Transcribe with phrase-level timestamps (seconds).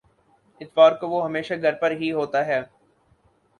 [0.61, 2.61] اتوار کو وہ ہمیشہ گھر پر ہی ہوتا ہے۔